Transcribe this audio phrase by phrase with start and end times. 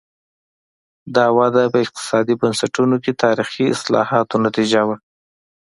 [1.15, 4.97] دا وده په اقتصادي بنسټونو کې تاریخي اصلاحاتو نتیجه وه.